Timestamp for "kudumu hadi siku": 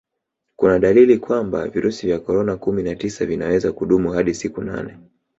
3.71-4.61